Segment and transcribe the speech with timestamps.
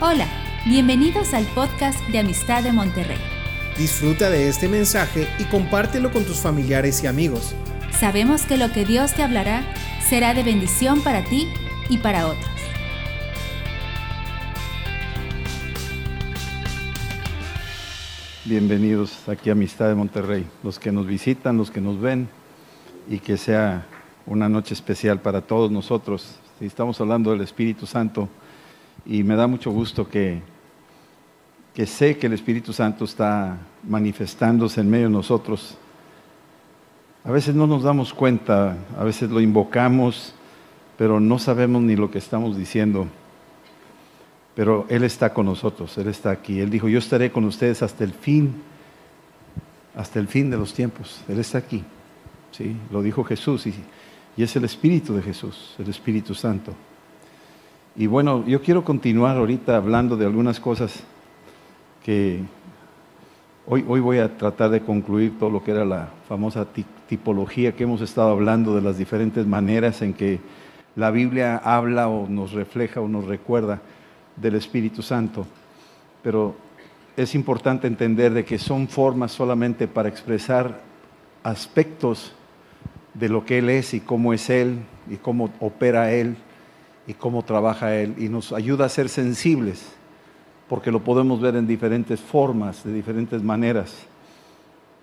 [0.00, 0.26] Hola,
[0.66, 3.16] bienvenidos al podcast de Amistad de Monterrey.
[3.78, 7.54] Disfruta de este mensaje y compártelo con tus familiares y amigos.
[7.92, 9.62] Sabemos que lo que Dios te hablará
[10.00, 11.46] será de bendición para ti
[11.88, 12.50] y para otros.
[18.44, 22.28] Bienvenidos aquí a Amistad de Monterrey, los que nos visitan, los que nos ven,
[23.08, 23.86] y que sea
[24.26, 26.34] una noche especial para todos nosotros.
[26.60, 28.28] Estamos hablando del Espíritu Santo
[29.06, 30.40] y me da mucho gusto que,
[31.74, 35.76] que sé que el Espíritu Santo está manifestándose en medio de nosotros.
[37.24, 40.34] A veces no nos damos cuenta, a veces lo invocamos,
[40.96, 43.06] pero no sabemos ni lo que estamos diciendo.
[44.54, 46.60] Pero Él está con nosotros, Él está aquí.
[46.60, 48.62] Él dijo, yo estaré con ustedes hasta el fin,
[49.96, 51.22] hasta el fin de los tiempos.
[51.28, 51.82] Él está aquí.
[52.52, 52.76] ¿sí?
[52.90, 53.74] Lo dijo Jesús y,
[54.36, 56.72] y es el Espíritu de Jesús, el Espíritu Santo.
[57.96, 61.04] Y bueno, yo quiero continuar ahorita hablando de algunas cosas
[62.02, 62.40] que
[63.66, 66.66] hoy, hoy voy a tratar de concluir todo lo que era la famosa
[67.06, 70.40] tipología que hemos estado hablando de las diferentes maneras en que
[70.96, 73.80] la Biblia habla o nos refleja o nos recuerda
[74.34, 75.46] del Espíritu Santo.
[76.20, 76.56] Pero
[77.16, 80.80] es importante entender de que son formas solamente para expresar
[81.44, 82.32] aspectos
[83.14, 86.36] de lo que Él es y cómo es Él y cómo opera Él
[87.06, 89.92] y cómo trabaja Él y nos ayuda a ser sensibles,
[90.68, 93.94] porque lo podemos ver en diferentes formas, de diferentes maneras.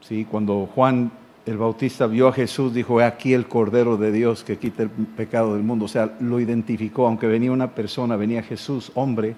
[0.02, 0.26] ¿Sí?
[0.30, 1.12] Cuando Juan
[1.46, 4.90] el Bautista vio a Jesús, dijo, he aquí el Cordero de Dios que quita el
[4.90, 5.86] pecado del mundo.
[5.86, 9.36] O sea, lo identificó, aunque venía una persona, venía Jesús, hombre,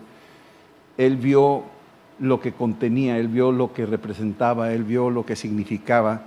[0.97, 1.63] él vio
[2.19, 6.23] lo que contenía, él vio lo que representaba, él vio lo que significaba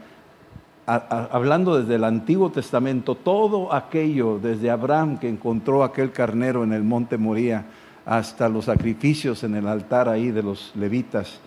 [0.86, 6.84] hablando desde el Antiguo Testamento, todo aquello, desde Abraham que encontró aquel carnero en el
[6.84, 7.66] monte Moría,
[8.04, 11.40] hasta los sacrificios en el altar ahí de los levitas,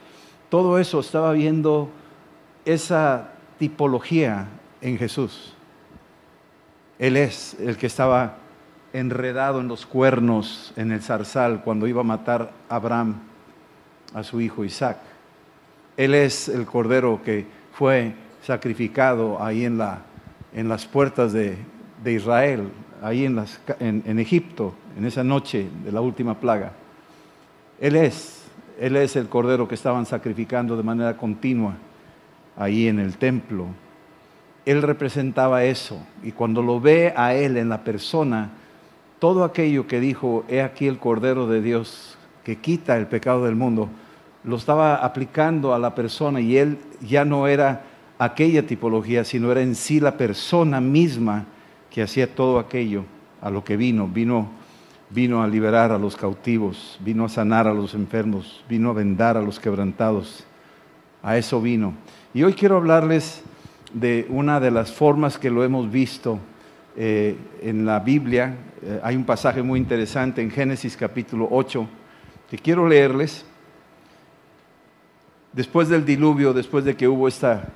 [0.49, 1.89] todo eso estaba viendo
[2.65, 4.47] esa tipología
[4.81, 5.53] en Jesús.
[6.97, 8.35] Él es el que estaba
[8.91, 13.21] enredado en los cuernos en el zarzal cuando iba a matar a Abraham
[14.13, 14.97] a su hijo Isaac.
[15.95, 20.01] Él es el cordero que fue sacrificado ahí en, la,
[20.53, 21.57] en las puertas de,
[22.05, 22.69] Israel,
[23.01, 26.71] ahí en, las, en, Egipto, en esa noche de la última plaga.
[27.79, 28.43] Él es,
[28.79, 31.75] Él es el cordero que estaban sacrificando de manera continua
[32.57, 33.67] ahí en el templo.
[34.65, 38.51] Él representaba eso y cuando lo ve a Él en la persona,
[39.19, 43.55] todo aquello que dijo, he aquí el Cordero de Dios que quita el pecado del
[43.55, 43.89] mundo,
[44.43, 47.83] lo estaba aplicando a la persona y Él ya no era
[48.19, 51.45] aquella tipología, sino era en sí la persona misma
[51.89, 53.05] que hacía todo aquello
[53.41, 54.07] a lo que vino.
[54.07, 54.49] Vino,
[55.09, 59.37] vino a liberar a los cautivos, vino a sanar a los enfermos, vino a vendar
[59.37, 60.45] a los quebrantados.
[61.23, 61.93] A eso vino.
[62.33, 63.41] Y hoy quiero hablarles
[63.93, 66.39] de una de las formas que lo hemos visto
[66.95, 68.55] eh, en la Biblia.
[68.81, 71.87] Eh, hay un pasaje muy interesante en Génesis capítulo 8
[72.49, 73.45] que quiero leerles.
[75.51, 77.69] Después del diluvio, después de que hubo esta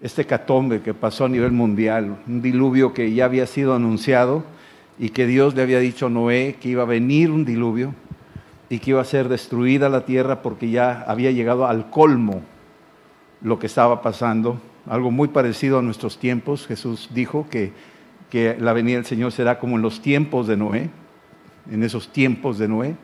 [0.00, 4.44] este catombe que pasó a nivel mundial, un diluvio que ya había sido anunciado
[4.98, 7.94] y que Dios le había dicho a Noé que iba a venir un diluvio
[8.68, 12.42] y que iba a ser destruida la tierra porque ya había llegado al colmo
[13.40, 16.66] lo que estaba pasando, algo muy parecido a nuestros tiempos.
[16.66, 17.72] Jesús dijo que,
[18.30, 20.90] que la venida del Señor será como en los tiempos de Noé,
[21.70, 22.96] en esos tiempos de Noé.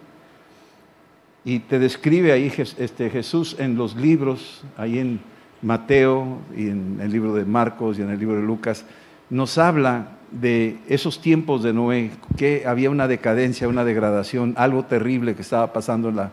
[1.45, 5.21] Y te describe ahí este, Jesús en los libros, ahí en
[5.63, 8.85] Mateo y en el libro de Marcos y en el libro de Lucas,
[9.31, 15.35] nos habla de esos tiempos de Noé, que había una decadencia, una degradación, algo terrible
[15.35, 16.31] que estaba pasando en la,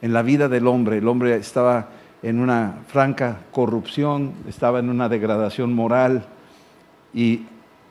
[0.00, 0.98] en la vida del hombre.
[0.98, 1.90] El hombre estaba
[2.22, 6.26] en una franca corrupción, estaba en una degradación moral
[7.14, 7.42] y,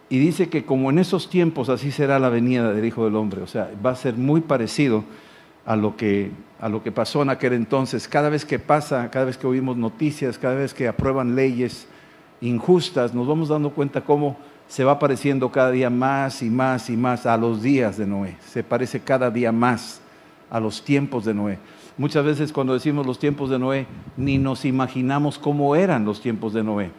[0.09, 3.41] y dice que como en esos tiempos así será la venida del Hijo del Hombre,
[3.41, 5.03] o sea, va a ser muy parecido
[5.65, 8.07] a lo que, a lo que pasó en aquel entonces.
[8.07, 11.87] Cada vez que pasa, cada vez que oímos noticias, cada vez que aprueban leyes
[12.41, 14.37] injustas, nos vamos dando cuenta cómo
[14.67, 18.37] se va pareciendo cada día más y más y más a los días de Noé.
[18.47, 20.01] Se parece cada día más
[20.49, 21.59] a los tiempos de Noé.
[21.97, 23.85] Muchas veces cuando decimos los tiempos de Noé,
[24.17, 26.89] ni nos imaginamos cómo eran los tiempos de Noé.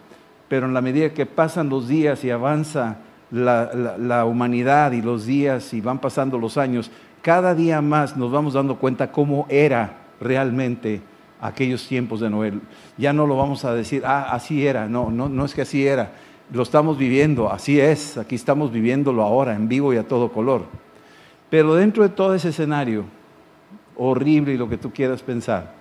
[0.48, 2.98] Pero en la medida que pasan los días y avanza
[3.30, 6.90] la, la humanidad y los días y van pasando los años,
[7.22, 11.00] cada día más nos vamos dando cuenta cómo era realmente
[11.40, 12.52] aquellos tiempos de Noé.
[12.98, 15.86] Ya no lo vamos a decir, ah, así era, no, no, no es que así
[15.86, 16.12] era,
[16.52, 20.66] lo estamos viviendo, así es, aquí estamos viviéndolo ahora, en vivo y a todo color.
[21.48, 23.04] Pero dentro de todo ese escenario
[23.96, 25.74] horrible y lo que tú quieras pensar,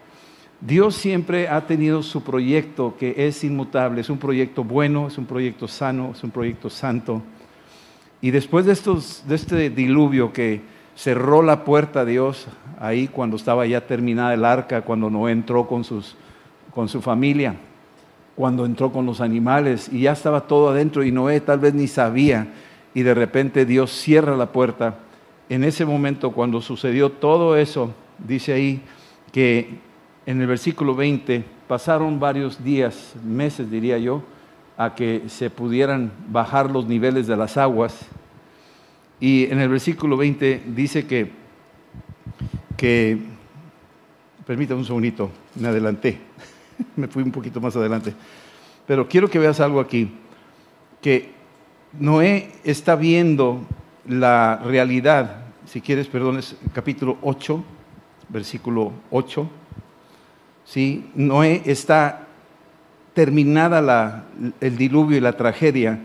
[0.60, 5.26] Dios siempre ha tenido su proyecto que es inmutable, es un proyecto bueno, es un
[5.26, 7.22] proyecto sano, es un proyecto santo.
[8.22, 8.74] Y después de,
[9.28, 10.62] de este diluvio que
[11.02, 12.46] cerró la puerta a Dios
[12.80, 16.16] ahí cuando estaba ya terminada el arca, cuando no entró con, sus,
[16.76, 17.56] con su familia,
[18.36, 21.88] cuando entró con los animales y ya estaba todo adentro y Noé tal vez ni
[21.88, 22.50] sabía
[22.94, 25.00] y de repente Dios cierra la puerta.
[25.50, 28.84] En ese momento, cuando sucedió todo eso, dice ahí
[29.32, 29.80] que
[30.28, 34.22] en el versículo 20 pasaron varios días, meses diría yo,
[34.78, 38.08] a que se pudieran bajar los niveles de las aguas.
[39.22, 41.32] Y en el versículo 20 dice que,
[42.76, 43.18] que
[44.46, 46.18] permítame un segundito, me adelanté,
[46.98, 48.14] me fui un poquito más adelante,
[48.86, 50.12] pero quiero que veas algo aquí,
[51.02, 51.32] que
[51.98, 53.62] Noé está viendo
[54.08, 57.64] la realidad, si quieres, perdón, es capítulo 8,
[58.30, 59.50] versículo 8.
[60.66, 61.10] ¿sí?
[61.16, 62.28] Noé está
[63.14, 64.26] terminada
[64.60, 66.00] el diluvio y la tragedia.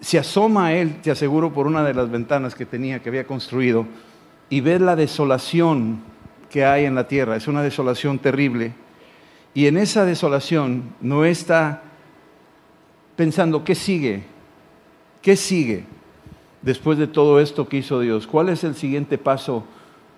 [0.00, 3.26] Se asoma a él, te aseguro, por una de las ventanas que tenía, que había
[3.26, 3.86] construido,
[4.50, 6.00] y ve la desolación
[6.50, 7.36] que hay en la tierra.
[7.36, 8.72] Es una desolación terrible.
[9.54, 11.82] Y en esa desolación Noé está
[13.16, 14.24] pensando, ¿qué sigue?
[15.22, 15.84] ¿Qué sigue
[16.62, 18.26] después de todo esto que hizo Dios?
[18.26, 19.64] ¿Cuál es el siguiente paso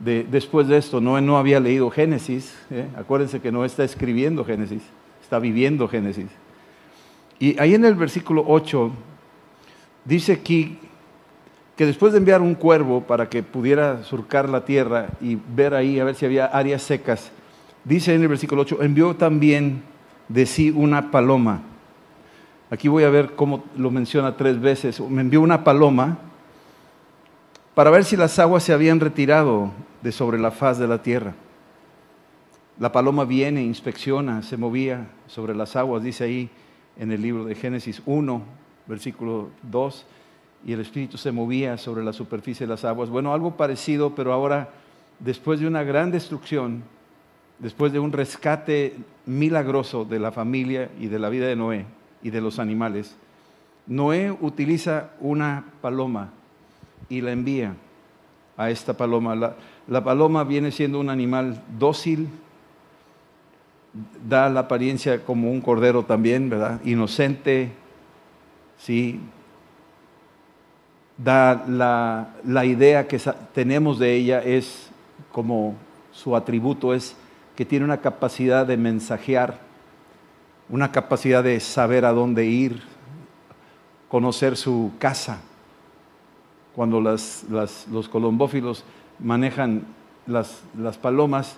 [0.01, 1.01] de, después de esto?
[1.01, 2.55] Noé no había leído Génesis.
[2.71, 2.89] ¿eh?
[2.97, 4.83] Acuérdense que no está escribiendo Génesis,
[5.23, 6.27] está viviendo Génesis.
[7.39, 8.91] Y ahí en el versículo 8
[10.09, 10.79] dice aquí
[11.77, 16.01] que después de enviar un cuervo para que pudiera surcar la tierra y ver ahí
[16.01, 17.31] a ver si había áreas secas,
[17.85, 19.83] dice en el versículo 8, envió también
[20.29, 21.63] de sí una paloma
[22.71, 25.01] Aquí voy a ver cómo lo menciona tres veces.
[25.01, 26.19] Me envió una paloma
[27.75, 29.71] para ver si las aguas se habían retirado
[30.03, 31.35] de sobre la faz de la tierra.
[32.79, 36.51] La paloma viene, inspecciona, se movía sobre las aguas, dice ahí
[36.99, 38.43] en el libro de Génesis 1,
[38.89, 40.07] versículo 2,
[40.67, 43.11] y el Espíritu se movía sobre la superficie de las aguas.
[43.11, 44.71] Bueno, algo parecido, pero ahora,
[45.21, 46.83] después de una gran destrucción,
[47.59, 48.97] después de un rescate
[49.27, 51.87] milagroso de la familia y de la vida de Noé,
[52.23, 53.15] y de los animales,
[53.87, 56.31] Noé utiliza una paloma
[57.09, 57.75] y la envía
[58.57, 59.55] a esta paloma.
[59.87, 62.29] La, paloma viene siendo un animal dócil,
[64.29, 66.81] da la apariencia como un cordero también, ¿verdad?
[66.85, 67.73] Inocente,
[68.79, 69.21] sí.
[71.17, 73.21] Da la, la idea que
[73.53, 74.89] tenemos de ella es
[75.33, 75.75] como
[76.13, 77.17] su atributo es
[77.57, 79.69] que tiene una capacidad de mensajear
[80.69, 82.83] una capacidad de saber a dónde ir,
[84.09, 85.41] conocer su casa.
[86.75, 88.85] Cuando los colombófilos
[89.19, 89.85] manejan
[90.27, 91.57] las, las palomas,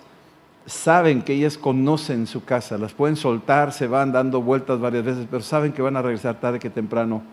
[0.65, 5.27] saben que ellas conocen su casa, las pueden soltar, se van dando vueltas varias veces,
[5.29, 7.23] pero saben que van a regresar tarde que temprano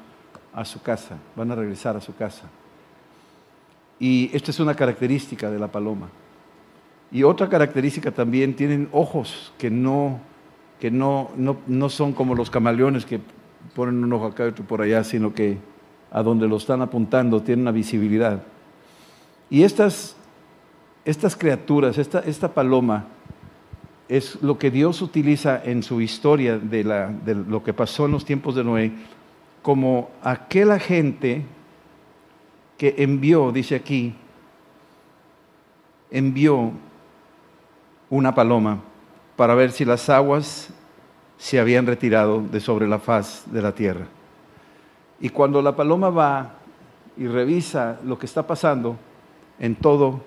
[0.52, 2.44] a su casa, van a regresar a su casa.
[3.98, 6.08] Y esta es una característica de la paloma.
[7.10, 10.20] Y otra característica también, tienen ojos que no
[10.80, 13.20] que no, no, son como los camaleones que
[13.74, 15.58] ponen un ojo acá y otro por allá, sino que
[16.10, 18.42] a donde lo están apuntando tienen una visibilidad.
[19.50, 20.16] Y estas,
[21.04, 23.06] estas criaturas, esta, esta paloma,
[24.08, 28.12] es lo que Dios utiliza en su historia de, la, de lo que pasó en
[28.12, 28.92] los tiempos de Noé,
[29.62, 31.44] como aquel agente
[32.78, 34.14] que envió, dice aquí,
[36.10, 36.72] envió
[38.08, 38.80] una paloma
[39.36, 40.70] para ver si las aguas
[41.36, 44.06] se habían retirado de sobre la faz de la tierra.
[45.20, 46.54] Y cuando la paloma va
[47.16, 48.96] y revisa lo que está pasando
[49.58, 50.22] en todo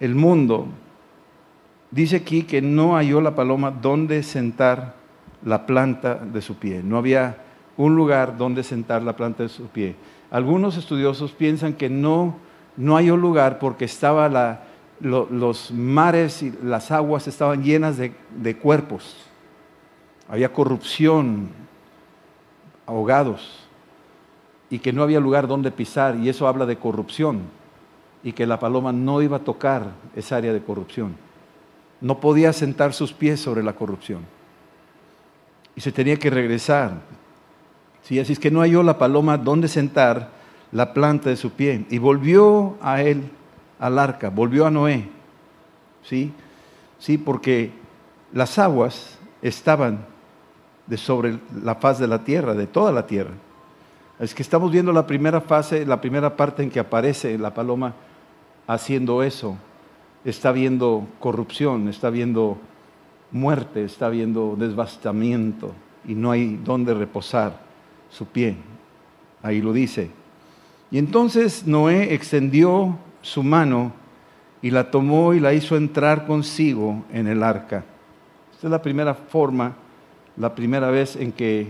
[0.00, 0.66] el mundo,
[1.90, 4.94] dice aquí que no halló la paloma donde sentar
[5.44, 6.82] la planta de su pie.
[6.82, 7.38] No había
[7.76, 9.96] un lugar donde sentar la planta de su pie.
[10.30, 12.36] Algunos estudiosos piensan que no,
[12.76, 14.60] no halló lugar porque estaba
[15.00, 19.16] los mares y las aguas estaban llenas de, de cuerpos.
[20.28, 21.50] Había corrupción,
[22.86, 23.66] ahogados,
[24.70, 27.42] y que no había lugar donde pisar, y eso habla de corrupción,
[28.24, 31.25] y que la paloma no iba a tocar esa área de corrupción.
[32.00, 34.20] No podía sentar sus pies sobre la corrupción.
[35.74, 37.00] Y se tenía que regresar.
[38.02, 38.18] ¿Sí?
[38.20, 40.30] Así es que no halló la paloma donde sentar
[40.72, 41.86] la planta de su pie.
[41.90, 43.30] Y volvió a él
[43.78, 45.08] al arca, volvió a Noé.
[46.02, 46.32] ¿Sí?
[46.98, 47.72] Sí, porque
[48.32, 50.04] las aguas estaban
[50.86, 53.32] de sobre la faz de la tierra, de toda la tierra.
[54.18, 57.94] Es que estamos viendo la primera fase, la primera parte en que aparece la paloma
[58.66, 59.56] haciendo eso,
[60.26, 62.58] está viendo corrupción, está viendo
[63.30, 65.72] muerte, está viendo desbastamiento
[66.04, 67.60] y no hay donde reposar
[68.10, 68.56] su pie.
[69.42, 70.10] Ahí lo dice.
[70.90, 73.92] Y entonces Noé extendió su mano
[74.62, 77.84] y la tomó y la hizo entrar consigo en el arca.
[78.52, 79.76] Esta es la primera forma,
[80.36, 81.68] la primera vez en que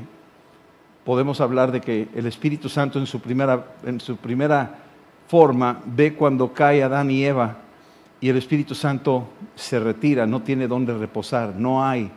[1.04, 4.78] podemos hablar de que el Espíritu Santo en su primera, en su primera
[5.28, 7.65] forma ve cuando cae Adán y Eva
[8.20, 12.10] y el Espíritu Santo se retira, no tiene donde reposar, no hay,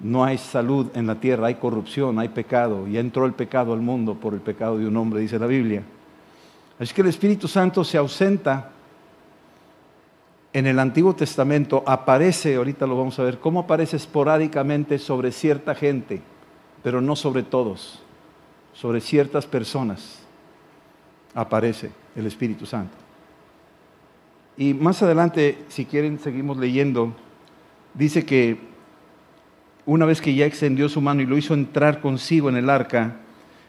[0.00, 3.80] no hay salud en la tierra, hay corrupción, hay pecado, y entró el pecado al
[3.80, 5.82] mundo por el pecado de un hombre, dice la Biblia.
[6.78, 8.70] Así que el Espíritu Santo se ausenta
[10.52, 15.74] en el Antiguo Testamento, aparece, ahorita lo vamos a ver, cómo aparece esporádicamente sobre cierta
[15.74, 16.20] gente,
[16.82, 18.02] pero no sobre todos,
[18.72, 20.20] sobre ciertas personas
[21.34, 23.07] aparece el Espíritu Santo.
[24.58, 27.14] Y más adelante, si quieren, seguimos leyendo,
[27.94, 28.58] dice que
[29.86, 33.18] una vez que ya extendió su mano y lo hizo entrar consigo en el arca,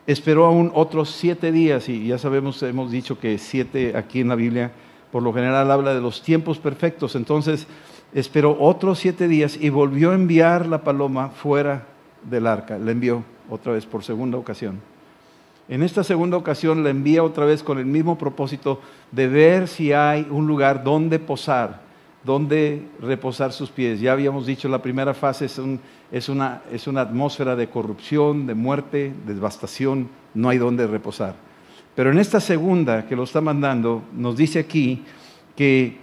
[0.08, 4.36] esperó aún otros siete días, y ya sabemos, hemos dicho que siete aquí en la
[4.36, 4.72] Biblia,
[5.12, 7.67] por lo general habla de los tiempos perfectos, entonces
[8.15, 11.86] esperó otros siete días y volvió a enviar la paloma fuera
[12.27, 14.81] del arca, la envió otra vez por segunda ocasión.
[15.70, 19.94] En esta segunda ocasión la envía otra vez con el mismo propósito de ver si
[19.94, 21.82] hay un lugar donde posar,
[22.24, 24.02] donde reposar sus pies.
[24.02, 25.60] Ya habíamos dicho, la primera fase es,
[26.28, 31.36] una, es una atmósfera de corrupción, de muerte, de devastación, no hay donde reposar.
[31.96, 35.04] Pero en esta segunda que lo está mandando, nos dice aquí
[35.56, 36.00] que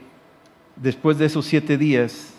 [0.76, 2.34] después de esos siete días,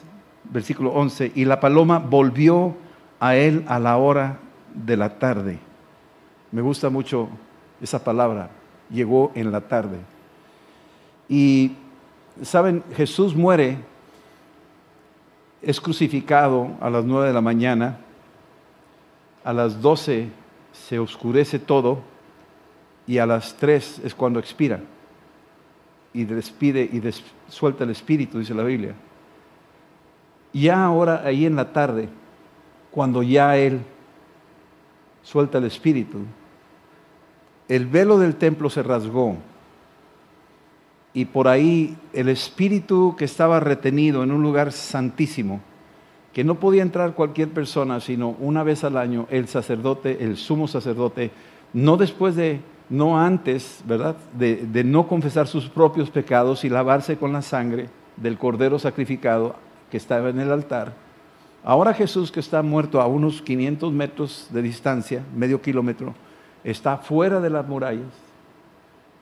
[0.46, 2.78] versículo 11, y la paloma volvió
[3.20, 4.40] a él a la hora
[4.74, 5.67] de la tarde.
[6.52, 7.30] Me gusta mucho
[7.82, 8.50] esa palabra,
[8.90, 9.98] llegó en la tarde.
[11.30, 11.74] Y,
[12.42, 12.84] ¿saben?
[12.96, 13.78] Jesús muere,
[15.62, 17.98] es crucificado a las nueve de la mañana,
[19.44, 20.30] a las doce
[20.72, 22.00] se oscurece todo
[23.06, 24.80] y a las tres es cuando expira
[26.14, 27.02] y despide y
[27.48, 28.96] suelta el espíritu, dice la Biblia.
[30.52, 32.10] Ya ahora, ahí en la tarde,
[32.90, 33.82] cuando ya Él
[35.28, 36.20] suelta el espíritu,
[37.68, 39.36] el velo del templo se rasgó
[41.14, 45.60] y por ahí el espíritu que estaba retenido en un lugar santísimo,
[46.32, 50.66] que no podía entrar cualquier persona, sino una vez al año el sacerdote, el sumo
[50.66, 51.32] sacerdote,
[51.74, 54.16] no después de, no antes, ¿verdad?
[54.32, 59.58] De, de no confesar sus propios pecados y lavarse con la sangre del cordero sacrificado
[59.92, 61.07] que estaba en el altar.
[61.64, 66.14] Ahora Jesús, que está muerto a unos 500 metros de distancia, medio kilómetro,
[66.64, 68.14] está fuera de las murallas,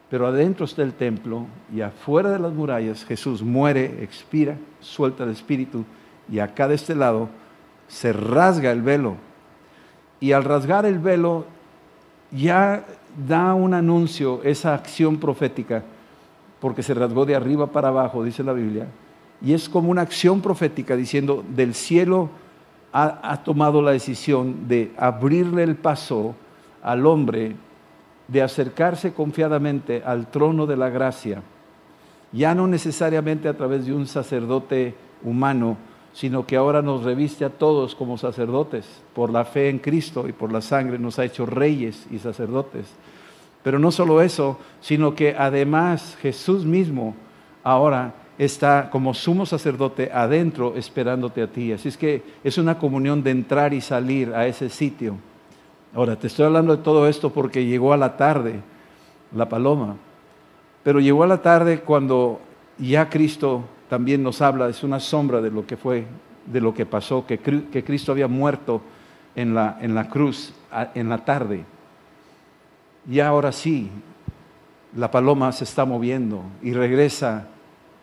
[0.08, 5.30] pero adentro está el templo y afuera de las murallas Jesús muere, expira, suelta el
[5.30, 5.84] espíritu
[6.30, 7.28] y acá de este lado
[7.88, 9.16] se rasga el velo.
[10.20, 11.46] Y al rasgar el velo
[12.30, 12.84] ya
[13.28, 15.82] da un anuncio, esa acción profética,
[16.60, 18.86] porque se rasgó de arriba para abajo, dice la Biblia,
[19.42, 22.30] y es como una acción profética diciendo, del cielo
[22.92, 26.34] ha, tomado la decisión de abrirle el paso
[26.82, 27.56] al hombre
[28.26, 31.42] de acercarse confiadamente al trono de la gracia,
[32.32, 35.76] ya no necesariamente a través de un sacerdote humano,
[36.14, 40.32] sino que ahora nos reviste a todos como sacerdotes, por la fe en Cristo y
[40.32, 42.86] por la sangre nos ha hecho reyes y sacerdotes.
[43.62, 47.14] Pero no solo eso, sino que además Jesús mismo
[47.62, 51.72] ahora está como sumo sacerdote adentro esperándote a ti.
[51.72, 55.16] Así es que es una comunión de entrar y salir a ese sitio.
[55.94, 58.60] Ahora, te estoy hablando de todo esto porque llegó a la tarde
[59.34, 59.96] la paloma,
[60.82, 62.40] pero llegó a la tarde cuando
[62.78, 66.06] ya Cristo también nos habla, es una sombra de lo que fue,
[66.46, 68.82] de lo que pasó, que, Cristo había muerto
[69.34, 70.52] en la cruz
[70.94, 71.64] en la tarde.
[73.08, 73.90] Y ahora sí,
[74.96, 77.46] la paloma se está moviendo y regresa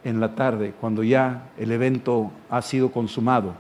[0.04, 3.54] en la tarde, cuando ya el evento ha sido consumado.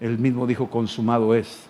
[0.00, 1.66] Él mismo dijo, consumado es.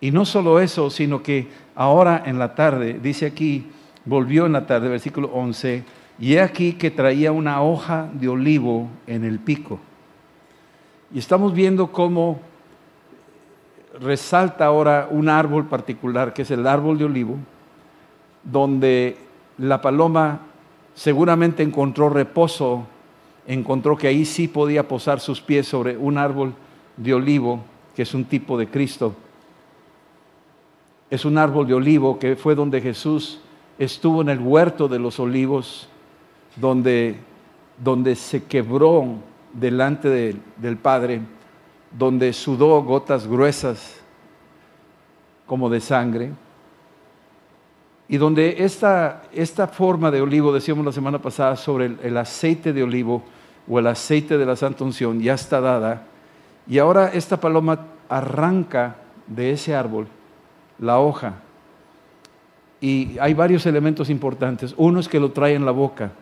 [0.00, 3.66] Y no solo eso, sino que ahora en la tarde, dice aquí,
[4.04, 5.84] volvió en la tarde, versículo 11,
[6.18, 9.78] y he aquí que traía una hoja de olivo en el pico.
[11.12, 12.40] Y estamos viendo cómo
[14.00, 17.36] resalta ahora un árbol particular, que es el árbol de olivo,
[18.42, 19.16] donde
[19.58, 20.40] la paloma
[20.96, 22.84] seguramente encontró reposo,
[23.46, 26.54] encontró que ahí sí podía posar sus pies sobre un árbol
[26.96, 27.60] de olivo,
[27.94, 29.14] que es un tipo de Cristo.
[31.08, 33.38] Es un árbol de olivo que fue donde Jesús
[33.78, 35.88] estuvo en el huerto de los olivos,
[36.56, 37.20] donde
[37.82, 39.16] donde se quebró
[39.52, 41.20] delante del Padre,
[41.96, 44.00] donde sudó gotas gruesas
[45.46, 46.32] como de sangre,
[48.08, 52.82] y donde esta, esta forma de olivo, decíamos la semana pasada sobre el, aceite de
[52.82, 53.24] olivo
[53.68, 56.06] o el aceite de la Santa Unción, ya está dada,
[56.68, 58.96] y ahora esta paloma arranca
[59.26, 60.06] de ese árbol
[60.78, 61.34] la hoja.
[62.80, 64.74] Y hay varios elementos importantes.
[64.76, 66.12] Uno es que lo trae en la boca,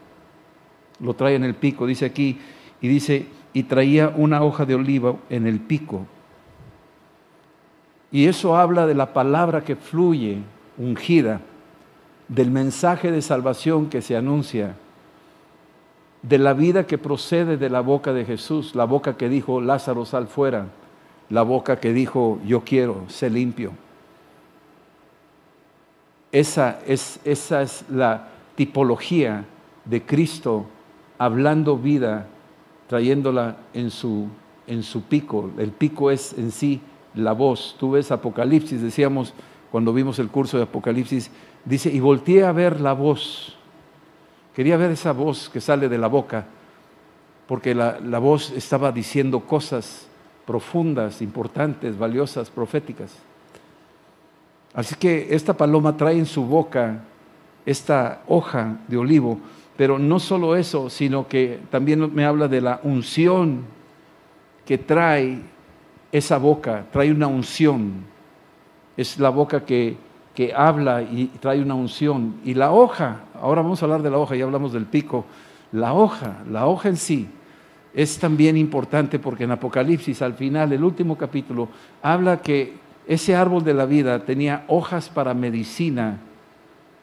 [1.00, 2.38] lo trae en el pico, dice aquí,
[2.80, 6.06] y dice, y traía una hoja de oliva en el pico.
[8.10, 10.38] Y eso habla de la palabra que fluye,
[10.78, 11.40] ungida,
[12.28, 14.76] del mensaje de salvación que se anuncia,
[16.22, 20.06] de la vida que procede de la boca de Jesús, la boca que dijo, Lázaro,
[20.06, 20.68] sal fuera,
[21.28, 23.72] la boca que dijo, yo quiero, sé limpio.
[26.32, 29.44] Esa es, esa es la tipología
[29.84, 30.66] de Cristo
[31.18, 32.26] hablando vida,
[32.88, 34.28] trayéndola en su,
[34.66, 35.50] en su pico.
[35.58, 36.80] El pico es en sí
[37.14, 37.76] la voz.
[37.78, 39.34] Tú ves Apocalipsis, decíamos
[39.70, 41.30] cuando vimos el curso de Apocalipsis,
[41.64, 43.56] dice, y volteé a ver la voz.
[44.54, 46.46] Quería ver esa voz que sale de la boca,
[47.46, 50.06] porque la, la voz estaba diciendo cosas
[50.46, 53.16] profundas, importantes, valiosas, proféticas.
[54.74, 57.00] Así que esta paloma trae en su boca
[57.64, 59.38] esta hoja de olivo,
[59.76, 63.64] pero no solo eso, sino que también me habla de la unción
[64.64, 65.40] que trae
[66.12, 68.04] esa boca, trae una unción.
[68.96, 69.96] Es la boca que,
[70.34, 72.36] que habla y trae una unción.
[72.44, 75.24] Y la hoja, ahora vamos a hablar de la hoja, ya hablamos del pico,
[75.72, 77.28] la hoja, la hoja en sí,
[77.94, 81.68] es también importante porque en Apocalipsis, al final, el último capítulo,
[82.02, 82.74] habla que
[83.06, 86.18] ese árbol de la vida tenía hojas para medicina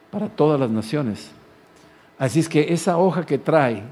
[0.09, 1.31] para todas las naciones.
[2.19, 3.83] Así es que esa hoja que trae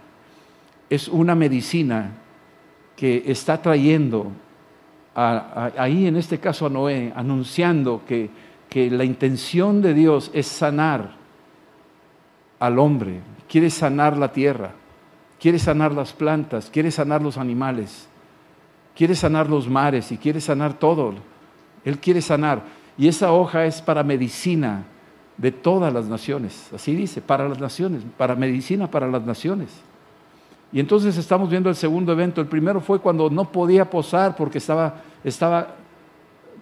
[0.89, 2.12] es una medicina
[2.97, 4.32] que está trayendo
[5.15, 8.30] ahí en este caso a Noé, anunciando que,
[8.69, 11.17] que la intención de Dios es sanar
[12.60, 14.73] al hombre, quiere sanar la tierra
[15.39, 18.08] quiere sanar las plantas, quiere sanar los animales,
[18.95, 21.15] quiere sanar los mares y quiere sanar todo.
[21.86, 22.62] Él quiere sanar.
[22.97, 24.84] Y esa hoja es para medicina
[25.38, 26.69] de todas las naciones.
[26.73, 29.69] Así dice, para las naciones, para medicina para las naciones.
[30.71, 32.41] Y entonces estamos viendo el segundo evento.
[32.41, 35.75] El primero fue cuando no podía posar porque estaba, estaba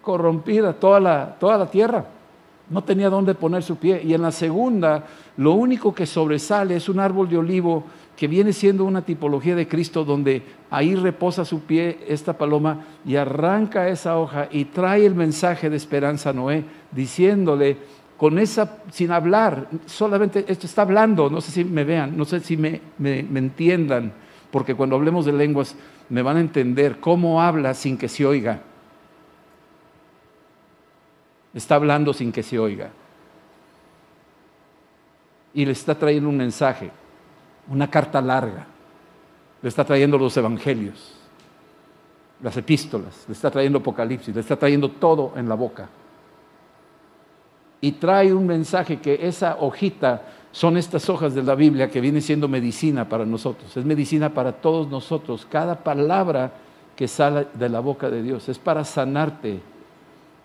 [0.07, 2.05] corrompida toda la, toda la tierra.
[2.69, 4.01] No tenía dónde poner su pie.
[4.05, 5.03] Y en la segunda,
[5.35, 7.83] lo único que sobresale es un árbol de olivo
[8.15, 13.17] que viene siendo una tipología de Cristo donde ahí reposa su pie esta paloma y
[13.17, 17.75] arranca esa hoja y trae el mensaje de esperanza a Noé, diciéndole
[18.15, 22.39] con esa, sin hablar, solamente esto está hablando, no sé si me vean, no sé
[22.39, 24.13] si me, me, me entiendan,
[24.51, 25.75] porque cuando hablemos de lenguas
[26.07, 28.61] me van a entender cómo habla sin que se oiga.
[31.53, 32.89] Está hablando sin que se oiga.
[35.53, 36.91] Y le está trayendo un mensaje
[37.69, 38.65] una carta larga.
[39.61, 41.15] Le está trayendo los evangelios,
[42.41, 45.89] las epístolas, le está trayendo Apocalipsis, le está trayendo todo en la boca.
[47.81, 52.21] Y trae un mensaje que esa hojita son estas hojas de la Biblia que viene
[52.21, 53.75] siendo medicina para nosotros.
[53.75, 55.47] Es medicina para todos nosotros.
[55.49, 56.51] Cada palabra
[56.95, 59.59] que sale de la boca de Dios es para sanarte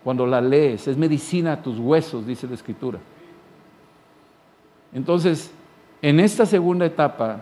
[0.03, 0.87] cuando la lees.
[0.87, 2.99] Es medicina a tus huesos, dice la Escritura.
[4.93, 5.51] Entonces,
[6.01, 7.39] en esta segunda etapa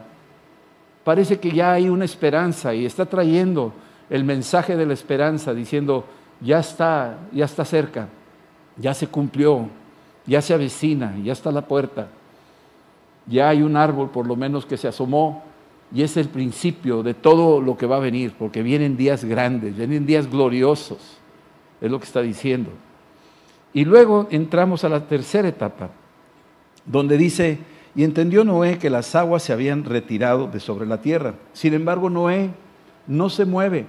[1.03, 3.73] parece que ya hay una esperanza y está trayendo
[4.09, 6.05] el mensaje de la esperanza diciendo,
[6.39, 8.07] ya está, ya está cerca,
[8.77, 9.67] ya se cumplió,
[10.25, 12.07] ya se avecina, ya está la puerta,
[13.25, 15.43] ya hay un árbol por lo menos que se asomó
[15.93, 19.75] y es el principio de todo lo que va a venir, porque vienen días grandes,
[19.75, 21.17] vienen días gloriosos,
[21.81, 22.69] es lo que está diciendo.
[23.73, 25.89] Y luego entramos a la tercera etapa,
[26.85, 27.59] donde dice,
[27.95, 31.33] y entendió Noé que las aguas se habían retirado de sobre la tierra.
[31.53, 32.51] Sin embargo, Noé
[33.07, 33.85] no se mueve,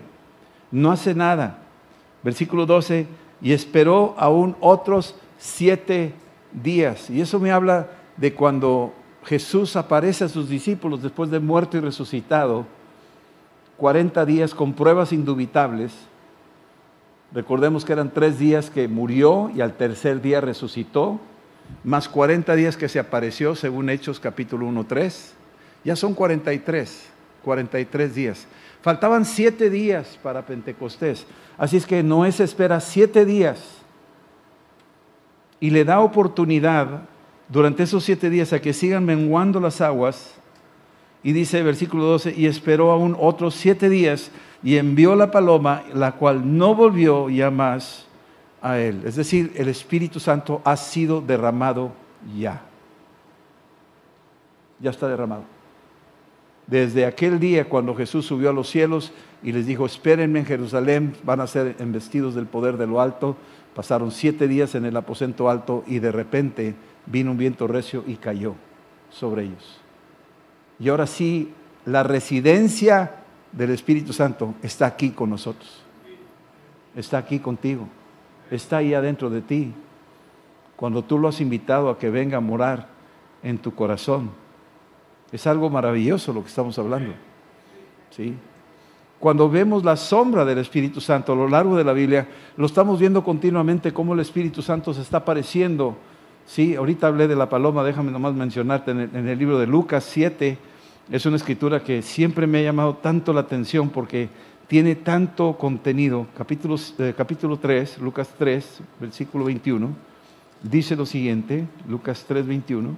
[0.70, 1.58] no hace nada.
[2.22, 3.06] Versículo 12,
[3.40, 6.14] y esperó aún otros siete
[6.52, 7.10] días.
[7.10, 8.92] Y eso me habla de cuando
[9.24, 12.66] Jesús aparece a sus discípulos después de muerto y resucitado,
[13.76, 15.92] 40 días con pruebas indubitables.
[17.34, 21.18] Recordemos que eran tres días que murió y al tercer día resucitó
[21.82, 25.34] más 40 días que se apareció, según Hechos capítulo 1, 3,
[25.84, 27.08] ya son 43,
[27.42, 28.46] 43 días.
[28.82, 33.78] Faltaban siete días para Pentecostés, así es que Noé se espera siete días
[35.60, 37.02] y le da oportunidad
[37.48, 40.34] durante esos siete días a que sigan menguando las aguas
[41.22, 44.30] Y dice versículo 12, y esperó aún otros siete días
[44.62, 48.06] y envió la paloma, la cual no volvió ya más
[48.60, 49.02] a él.
[49.04, 51.92] Es decir, el Espíritu Santo ha sido derramado
[52.38, 52.62] ya.
[54.80, 55.44] Ya está derramado.
[56.66, 61.14] Desde aquel día cuando Jesús subió a los cielos y les dijo, espérenme en Jerusalén,
[61.24, 63.36] van a ser embestidos del poder de lo alto.
[63.74, 66.74] Pasaron siete días en el aposento alto y de repente
[67.06, 68.54] vino un viento recio y cayó
[69.10, 69.81] sobre ellos.
[70.78, 71.52] Y ahora sí,
[71.84, 75.82] la residencia del Espíritu Santo está aquí con nosotros.
[76.94, 77.88] Está aquí contigo.
[78.50, 79.72] Está ahí adentro de ti.
[80.76, 82.88] Cuando tú lo has invitado a que venga a morar
[83.42, 84.30] en tu corazón.
[85.30, 87.14] Es algo maravilloso lo que estamos hablando.
[88.10, 88.36] ¿Sí?
[89.18, 92.98] Cuando vemos la sombra del Espíritu Santo a lo largo de la Biblia, lo estamos
[92.98, 95.96] viendo continuamente cómo el Espíritu Santo se está apareciendo.
[96.46, 100.58] Sí, ahorita hablé de la paloma, déjame nomás mencionarte en el, libro de Lucas 7,
[101.10, 104.28] es una escritura que siempre me ha llamado tanto la atención porque
[104.66, 106.26] tiene tanto contenido.
[106.36, 109.88] Capítulo, eh, capítulo 3, Lucas 3, versículo 21,
[110.62, 112.90] dice lo siguiente, Lucas 3, 21.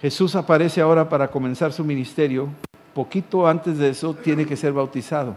[0.00, 2.48] Jesús aparece ahora para comenzar su ministerio.
[2.94, 5.36] Poquito antes de eso tiene que ser bautizado.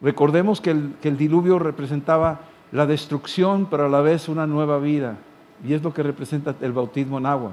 [0.00, 2.40] Recordemos que el diluvio representaba
[2.76, 5.16] la destrucción, pero a la vez una nueva vida.
[5.66, 7.52] Y es lo que representa el bautismo en agua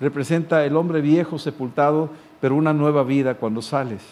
[0.00, 2.08] representa el hombre viejo sepultado,
[2.40, 4.02] pero una nueva vida cuando sales.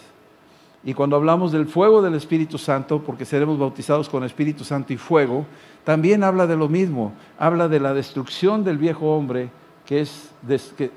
[0.85, 4.96] Y cuando hablamos del fuego del Espíritu Santo, porque seremos bautizados con Espíritu Santo y
[4.96, 5.46] fuego,
[5.85, 9.51] también habla de lo mismo, habla de la destrucción del viejo hombre,
[9.87, 10.31] que es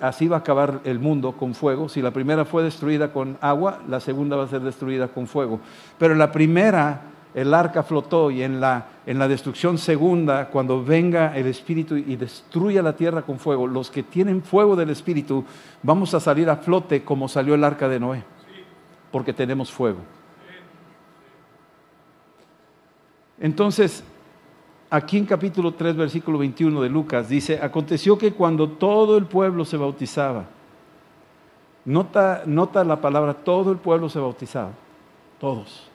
[0.02, 1.88] así va a acabar el mundo con fuego.
[1.88, 5.62] Si la primera fue destruida con agua, la segunda va a ser destruida con fuego.
[5.98, 7.02] Pero la primera
[7.34, 12.16] el arca flotó y en la, en la destrucción segunda, cuando venga el Espíritu y
[12.18, 15.46] destruya la tierra con fuego, los que tienen fuego del Espíritu,
[15.82, 18.24] vamos a salir a flote como salió el arca de Noé,
[19.12, 20.00] porque tenemos fuego.
[23.40, 24.04] Entonces,
[24.90, 29.64] aquí en capítulo 3, versículo 21 de Lucas, dice, aconteció que cuando todo el pueblo
[29.64, 30.46] se bautizaba,
[31.86, 34.72] nota, nota la palabra, todo el pueblo se bautizaba,
[35.40, 35.91] todos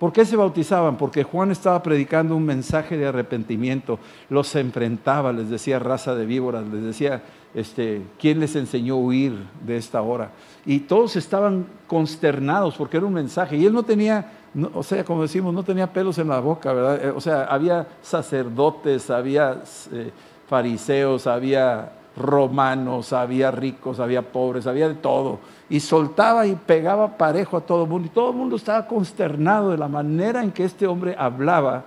[0.00, 0.96] ¿Por qué se bautizaban?
[0.96, 3.98] Porque Juan estaba predicando un mensaje de arrepentimiento,
[4.30, 9.46] los enfrentaba, les decía raza de víboras, les decía, este, ¿quién les enseñó a huir
[9.62, 10.30] de esta hora?
[10.64, 13.58] Y todos estaban consternados porque era un mensaje.
[13.58, 14.32] Y él no tenía,
[14.72, 17.04] o sea, como decimos, no tenía pelos en la boca, ¿verdad?
[17.04, 20.12] Eh, o sea, había sacerdotes, había eh,
[20.48, 25.40] fariseos, había romanos, había ricos, había pobres, había de todo.
[25.68, 28.06] Y soltaba y pegaba parejo a todo el mundo.
[28.06, 31.84] Y todo el mundo estaba consternado de la manera en que este hombre hablaba.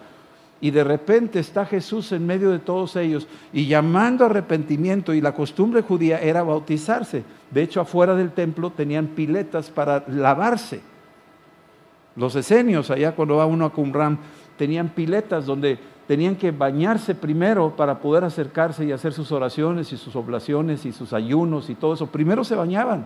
[0.62, 5.14] Y de repente está Jesús en medio de todos ellos y llamando a arrepentimiento.
[5.14, 7.24] Y la costumbre judía era bautizarse.
[7.52, 10.82] De hecho, afuera del templo tenían piletas para lavarse.
[12.16, 14.20] Los esenios, allá cuando va uno a Qumran,
[14.58, 19.98] tenían piletas donde tenían que bañarse primero para poder acercarse y hacer sus oraciones y
[19.98, 22.08] sus oblaciones y sus ayunos y todo eso.
[22.08, 23.06] Primero se bañaban.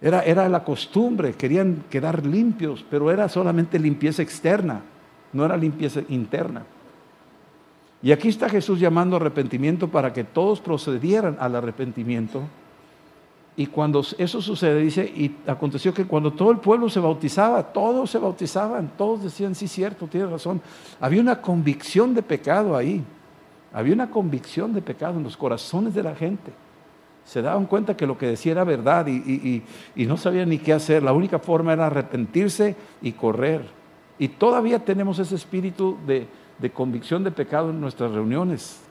[0.00, 4.82] Era, era la costumbre, querían quedar limpios, pero era solamente limpieza externa,
[5.32, 6.62] no era limpieza interna.
[8.00, 12.42] Y aquí está Jesús llamando arrepentimiento para que todos procedieran al arrepentimiento
[13.58, 18.08] y cuando eso sucede, dice, y aconteció que cuando todo el pueblo se bautizaba, todos
[18.08, 20.60] se bautizaban, todos decían, sí, cierto, tiene razón.
[21.00, 23.02] Había una convicción de pecado ahí.
[23.72, 26.52] Había una convicción de pecado en los corazones de la gente.
[27.24, 29.64] Se daban cuenta que lo que decía era verdad y,
[29.96, 31.02] no sabían ni qué hacer.
[31.02, 33.68] La única forma era arrepentirse y correr.
[34.20, 36.28] Y todavía tenemos ese espíritu de,
[36.60, 38.87] de convicción de pecado en nuestras reuniones.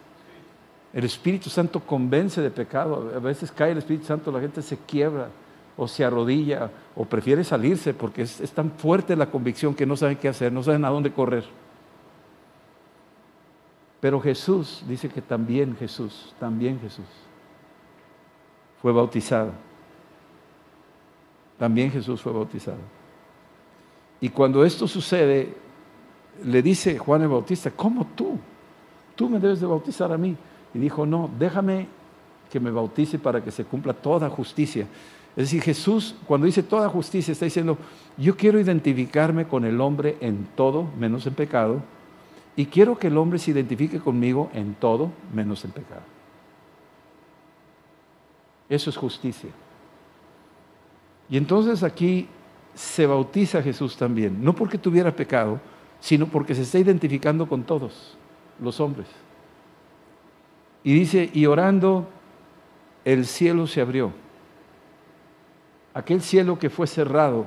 [0.93, 3.11] El Espíritu Santo convence de pecado.
[3.15, 5.29] A veces cae el Espíritu Santo, la gente se quiebra
[5.75, 10.17] o se arrodilla o prefiere salirse porque es, tan fuerte la convicción que no saben
[10.17, 11.45] qué hacer, no saben a dónde correr.
[13.99, 17.05] Pero Jesús dice que también Jesús, también Jesús
[18.81, 19.51] fue bautizado.
[21.59, 22.77] También Jesús fue bautizado.
[24.19, 25.53] Y cuando esto sucede,
[26.43, 28.39] le dice Juan el Bautista, ¿cómo tú?
[29.15, 30.35] Tú me debes de bautizar a mí
[30.73, 31.87] y dijo, no, déjame
[32.49, 34.87] que me bautice para que se cumpla toda justicia.
[35.35, 37.77] Es decir, Jesús cuando dice toda justicia está diciendo,
[38.17, 41.81] yo quiero identificarme con el hombre en todo, menos en pecado,
[42.55, 46.01] y quiero que el hombre se identifique conmigo en todo, menos en pecado.
[48.67, 49.51] Eso es justicia.
[51.29, 52.27] Y entonces aquí
[52.73, 55.59] se bautiza Jesús también, no porque tuviera pecado,
[55.99, 58.17] sino porque se está identificando con todos
[58.59, 59.07] los hombres.
[60.87, 62.07] Y dice, y orando,
[63.03, 64.13] el cielo se abrió.
[65.93, 67.45] Aquel cielo que fue cerrado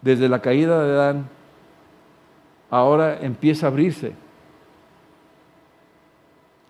[0.00, 1.28] desde la caída de Adán,
[2.70, 4.14] ahora empieza a abrirse.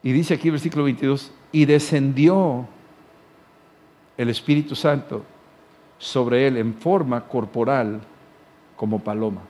[0.03, 2.67] Y dice aquí versículo 22, y descendió
[4.17, 5.23] el Espíritu Santo
[5.97, 8.01] sobre él en forma corporal
[8.75, 9.43] como paloma.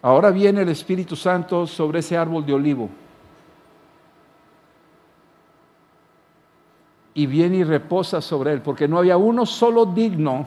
[0.00, 2.88] Ahora viene el Espíritu Santo sobre ese árbol de olivo.
[7.18, 10.46] Y viene y reposa sobre él, porque no había uno solo digno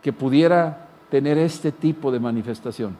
[0.00, 2.96] que pudiera tener este tipo de manifestación.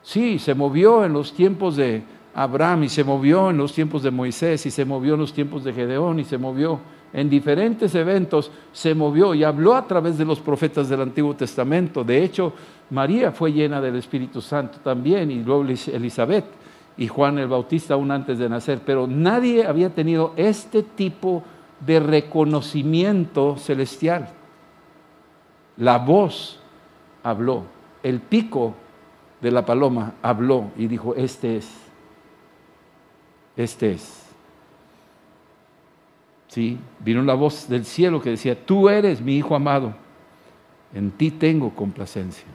[0.00, 2.02] Sí, se movió en los tiempos de
[2.34, 5.64] Abraham y se movió en los tiempos de Moisés y se movió en los tiempos
[5.64, 6.80] de Gedeón y se movió
[7.12, 12.04] en diferentes eventos, se movió y habló a través de los profetas del Antiguo Testamento.
[12.04, 12.54] De hecho,
[12.88, 16.46] María fue llena del Espíritu Santo también, y luego Elizabeth
[16.98, 21.44] y Juan el Bautista aún antes de nacer, pero nadie había tenido este tipo
[21.86, 24.28] de reconocimiento celestial.
[25.76, 26.58] La voz
[27.22, 27.62] habló,
[28.02, 28.74] el pico
[29.40, 31.72] de la paloma habló y dijo, este es,
[33.56, 34.24] este es.
[36.48, 39.94] Sí, vino la voz del cielo que decía, tú eres mi hijo amado,
[40.92, 42.46] en ti tengo complacencia.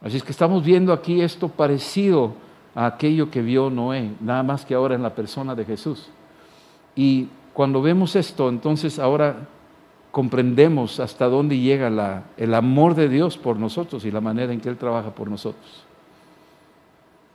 [0.00, 2.34] Así es que estamos viendo aquí esto parecido
[2.74, 6.08] a aquello que vio Noé, nada más que ahora en la persona de Jesús.
[6.94, 9.48] Y cuando vemos esto, entonces ahora
[10.10, 14.68] comprendemos hasta dónde llega el amor de Dios por nosotros y la manera en que
[14.68, 15.84] Él trabaja por nosotros.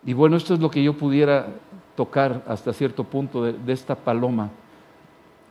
[0.05, 1.47] Y bueno, esto es lo que yo pudiera
[1.95, 4.49] tocar hasta cierto punto de esta paloma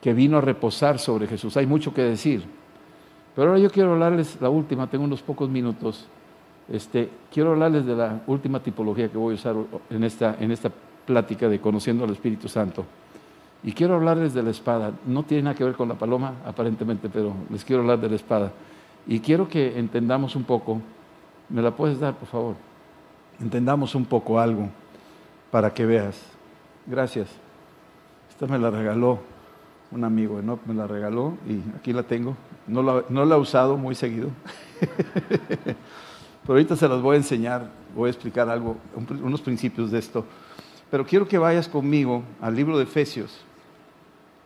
[0.01, 1.57] que vino a reposar sobre Jesús.
[1.57, 2.45] Hay mucho que decir.
[3.35, 6.07] Pero ahora yo quiero hablarles la última, tengo unos pocos minutos
[6.69, 9.57] este, quiero hablarles de la última tipología que voy a usar
[9.91, 10.71] en esta, en esta
[11.05, 12.85] plática de conociendo al Espíritu Santo.
[13.63, 14.93] Y quiero hablarles de la espada.
[15.07, 18.17] No tiene nada que ver con la paloma, aparentemente, pero les quiero hablar de la
[18.17, 18.53] espada.
[19.07, 20.81] Y quiero que entendamos un poco.
[21.49, 22.55] ¿Me la puedes dar, por favor?
[23.41, 24.69] Entendamos un poco algo
[25.51, 26.21] para que veas.
[26.87, 27.29] Gracias.
[28.29, 29.19] Esta me la regaló
[29.91, 30.59] un amigo, ¿no?
[30.67, 32.37] Me la regaló y aquí la tengo.
[32.67, 34.29] No la, no la he usado muy seguido.
[36.45, 38.77] Pero ahorita se las voy a enseñar, voy a explicar algo,
[39.23, 40.27] unos principios de esto.
[40.91, 43.41] Pero quiero que vayas conmigo al libro de Efesios,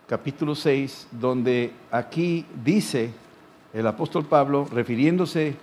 [0.07, 3.11] capítulo 6, donde aquí dice
[3.73, 5.55] el apóstol Pablo, refiriéndose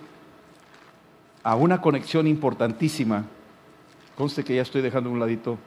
[1.41, 3.25] a una conexión importantísima,
[4.15, 5.57] conste que ya estoy dejando a un ladito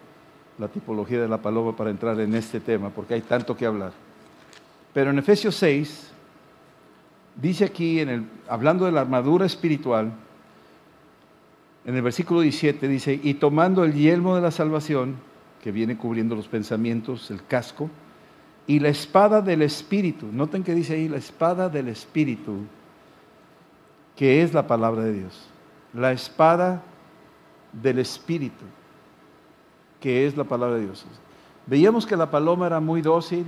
[0.57, 3.93] la tipología de la paloma para entrar en este tema, porque hay tanto que hablar.
[4.95, 6.13] Pero en Efesios 6,
[7.35, 10.13] dice aquí, en el, hablando de la armadura espiritual,
[11.85, 15.17] en el versículo 17 dice, y tomando el yelmo de la salvación,
[15.63, 17.91] que viene cubriendo los pensamientos, el casco,
[18.67, 22.59] y la espada del Espíritu, noten que dice ahí la espada del Espíritu,
[24.15, 25.49] que es la palabra de Dios,
[25.95, 26.83] la espada
[27.73, 28.65] del Espíritu,
[30.01, 31.07] que es la palabra de Dios.
[31.67, 33.45] Veíamos que la paloma era muy dócil,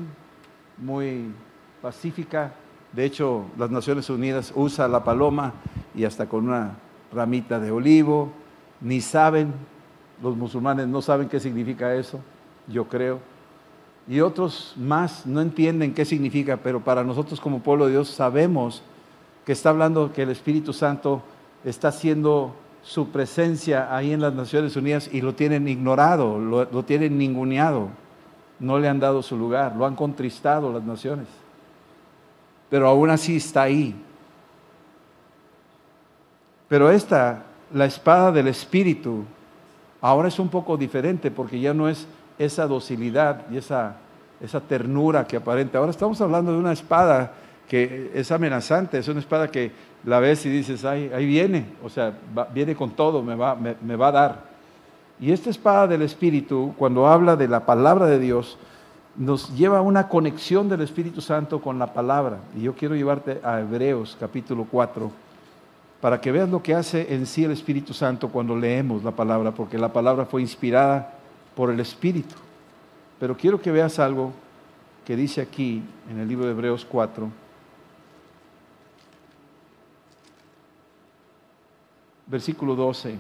[0.79, 1.31] muy
[1.81, 2.55] pacífica,
[2.93, 5.53] de hecho las Naciones Unidas usa la paloma
[5.95, 6.77] y hasta con una
[7.13, 8.33] ramita de olivo,
[8.81, 9.53] ni saben,
[10.23, 12.21] los musulmanes no saben qué significa eso,
[12.69, 13.21] yo creo.
[14.09, 18.83] Y otros más no entienden qué significa, pero para nosotros como pueblo de Dios sabemos
[19.45, 21.23] que está hablando que el Espíritu Santo
[21.65, 27.17] está haciendo su presencia ahí en las Naciones Unidas y lo tienen ignorado, lo, tienen
[27.17, 27.89] ninguneado,
[28.59, 31.29] no le han dado su lugar, lo han contristado las naciones.
[32.69, 33.95] Pero aún así está ahí,
[36.73, 37.43] pero esta,
[37.75, 39.25] la espada del Espíritu,
[40.01, 42.07] ahora es un poco diferente porque ya no es
[42.39, 43.97] esa docilidad y esa,
[44.41, 45.77] esa ternura que aparenta.
[45.77, 47.35] Ahora estamos hablando de una espada
[47.69, 49.71] que es amenazante, es una espada que
[50.05, 52.15] la ves y dices, ahí, ahí viene, o sea,
[52.55, 54.43] viene con todo, me va, me va a dar.
[55.21, 58.57] Y esta espada del Espíritu, cuando habla de la palabra de Dios,
[59.15, 62.39] nos lleva a una conexión del Espíritu Santo con la palabra.
[62.57, 65.32] Y yo quiero llevarte a Hebreos capítulo 4
[66.03, 69.55] para que veas lo que hace en sí el Espíritu Santo cuando leemos la palabra,
[69.55, 71.15] porque la palabra fue inspirada
[71.55, 72.35] por el Espíritu.
[73.21, 74.33] Pero quiero que veas algo
[75.07, 77.31] que dice aquí en el libro de Hebreos 4.
[82.27, 83.17] Versículo 12.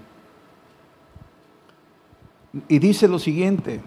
[2.66, 3.80] Y dice lo siguiente.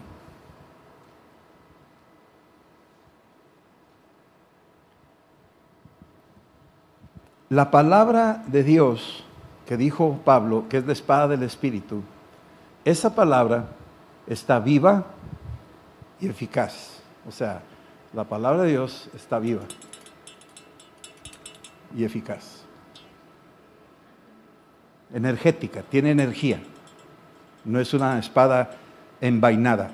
[7.49, 9.23] La palabra de Dios
[9.65, 12.03] que dijo Pablo, que es la espada del Espíritu,
[12.84, 13.65] esa palabra
[14.27, 15.05] está viva,
[16.19, 16.99] y eficaz.
[17.27, 17.62] O sea,
[18.13, 19.63] la palabra de Dios está viva
[21.95, 22.63] y eficaz.
[25.13, 26.62] Energética, tiene energía.
[27.63, 28.71] No es una espada
[29.21, 29.91] envainada.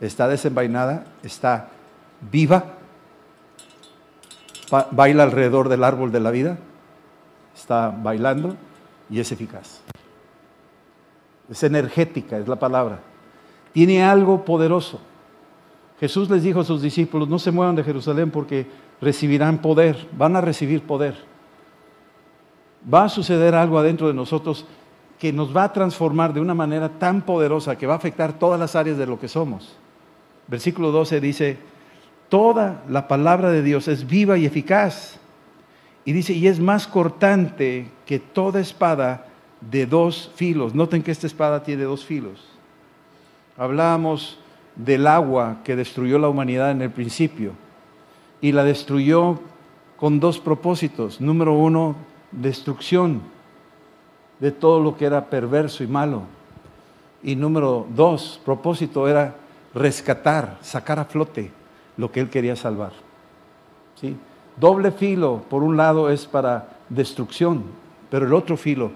[0.00, 1.68] Está desenvainada, está
[2.30, 2.64] viva,
[4.90, 6.58] baila alrededor del árbol de la vida,
[7.54, 8.56] está bailando
[9.10, 9.80] y es eficaz.
[11.50, 13.00] Es energética, es la palabra.
[13.72, 15.00] Tiene algo poderoso.
[16.00, 18.66] Jesús les dijo a sus discípulos, no se muevan de Jerusalén porque
[19.00, 21.16] recibirán poder, van a recibir poder.
[22.92, 24.66] Va a suceder algo adentro de nosotros
[25.18, 28.58] que nos va a transformar de una manera tan poderosa que va a afectar todas
[28.58, 29.76] las áreas de lo que somos.
[30.48, 31.58] Versículo 12 dice,
[32.28, 35.20] toda la palabra de Dios es viva y eficaz.
[36.04, 39.26] Y dice, y es más cortante que toda espada
[39.60, 40.74] de dos filos.
[40.74, 42.44] Noten que esta espada tiene dos filos.
[43.56, 44.38] Hablábamos
[44.74, 47.52] del agua que destruyó la humanidad en el principio
[48.40, 49.40] y la destruyó
[49.96, 51.20] con dos propósitos.
[51.20, 51.94] Número uno,
[52.32, 53.22] destrucción
[54.40, 56.22] de todo lo que era perverso y malo.
[57.22, 59.36] Y número dos, propósito era
[59.72, 61.52] rescatar, sacar a flote
[61.96, 62.92] lo que él quería salvar.
[64.00, 64.16] ¿Sí?
[64.62, 67.64] Doble filo, por un lado, es para destrucción,
[68.08, 68.92] pero el otro filo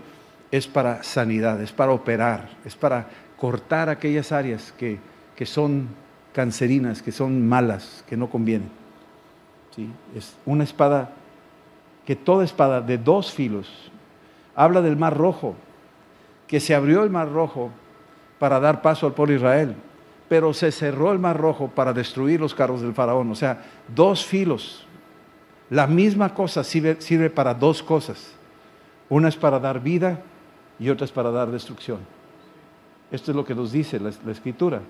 [0.53, 5.01] es para sanidad, es para operar, es para cortar aquellas áreas que,
[5.45, 5.89] son
[6.33, 8.71] cancerinas, que son malas, que no convienen.
[9.75, 9.91] ¿Sí?
[10.15, 11.11] Es una espada,
[12.05, 13.91] que toda espada de dos filos,
[14.55, 15.57] habla del mar rojo,
[16.47, 17.71] que se abrió el mar rojo
[18.39, 19.75] para dar paso al pueblo Israel,
[20.29, 23.33] pero se cerró el mar rojo para destruir los carros del faraón.
[23.33, 24.86] O sea, dos filos.
[25.71, 28.33] La misma cosa sirve, para dos cosas.
[29.09, 30.21] Una es para dar vida
[30.79, 31.99] y otra es para dar destrucción.
[33.11, 34.81] Esto es lo que nos dice la, escritura.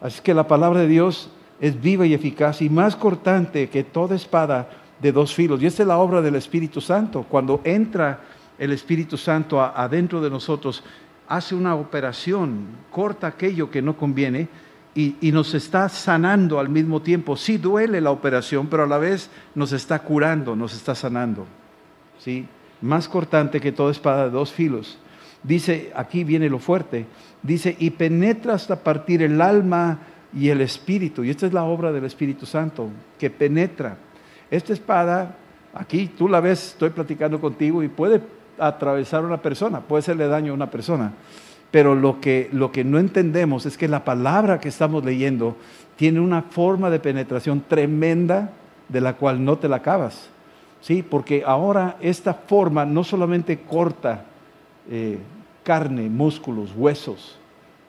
[0.00, 4.16] Así que la palabra de Dios es viva y eficaz y más cortante que toda
[4.16, 4.68] espada
[5.00, 5.62] de dos filos.
[5.62, 7.24] Y esta es la obra del Espíritu Santo.
[7.28, 8.20] Cuando entra
[8.58, 10.82] el Espíritu Santo adentro de nosotros,
[11.28, 14.48] hace una operación, corta aquello que no conviene
[14.94, 17.36] y, nos está sanando al mismo tiempo.
[17.36, 21.46] Sí duele la operación, pero a la vez nos está curando, nos está sanando.
[22.18, 22.46] ¿Sí?
[22.80, 24.98] Más cortante que toda espada de dos filos.
[25.42, 27.06] Dice, aquí viene lo fuerte,
[27.42, 29.98] dice, y penetra hasta partir el alma
[30.32, 31.22] y el espíritu.
[31.22, 33.98] Y esta es la obra del Espíritu Santo, que penetra.
[34.50, 35.36] Esta espada,
[35.74, 38.22] aquí tú la ves, estoy platicando contigo y puede
[38.58, 41.12] atravesar una persona, puede hacerle daño a una persona.
[41.74, 45.56] Pero lo que, lo que no entendemos es que la palabra que estamos leyendo
[45.96, 48.52] tiene una forma de penetración tremenda
[48.88, 50.30] de la cual no te la acabas.
[50.80, 51.02] ¿Sí?
[51.02, 54.24] Porque ahora esta forma no solamente corta
[54.88, 55.18] eh,
[55.64, 57.40] carne, músculos, huesos.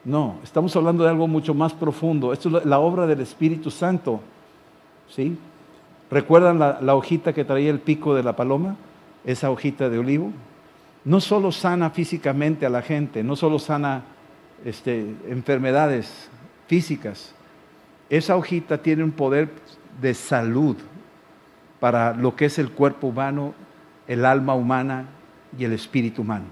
[0.04, 2.32] No, estamos hablando de algo mucho más profundo.
[2.32, 4.18] Esto es la obra del Espíritu Santo.
[5.08, 5.38] ¿Sí?
[6.10, 8.74] ¿Recuerdan la, hojita que traía el pico de la paloma?
[9.24, 10.32] Esa hojita de olivo.
[11.06, 14.02] No solo sana físicamente a la gente, no solo sana
[14.64, 16.28] este, enfermedades
[16.66, 17.32] físicas.
[18.10, 19.48] Esa hojita tiene un poder
[20.00, 20.76] de salud
[21.78, 23.54] para lo que es el cuerpo humano,
[24.08, 25.06] el alma humana
[25.56, 26.46] y el espíritu humano.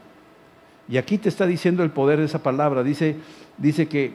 [0.89, 2.85] Y aquí te está diciendo el poder de esa palabra.
[2.85, 3.17] Dice,
[3.59, 4.15] dice que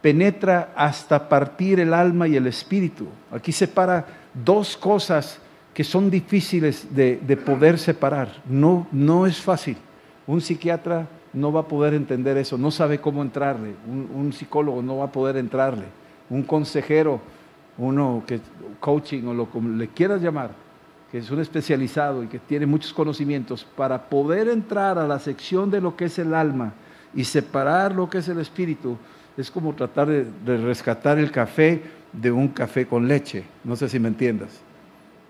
[0.00, 3.08] penetra hasta partir el alma y el espíritu.
[3.32, 5.40] Aquí separa dos cosas
[5.74, 8.28] que son difíciles de, poder separar.
[8.48, 9.76] No, no es fácil.
[10.26, 13.74] Un psiquiatra no va a poder entender eso, no sabe cómo entrarle.
[13.86, 15.84] Un, un psicólogo no va a poder entrarle.
[16.30, 17.20] Un consejero,
[17.76, 18.40] uno que
[18.78, 20.52] coaching o lo como le quieras llamar,
[21.10, 25.70] que es un especializado y que tiene muchos conocimientos, para poder entrar a la sección
[25.70, 26.72] de lo que es el alma
[27.14, 28.96] y separar lo que es el espíritu,
[29.36, 31.82] es como tratar de, rescatar el café
[32.12, 33.44] de un café con leche.
[33.64, 34.60] No sé si me entiendas.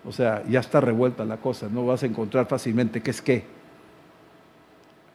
[0.07, 3.45] O sea, ya está revuelta la cosa, no vas a encontrar fácilmente qué es qué.